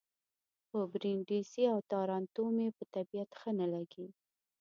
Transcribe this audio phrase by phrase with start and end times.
[0.67, 4.07] خو برېنډېسي او تارانتو مې په طبیعت ښه نه لګي.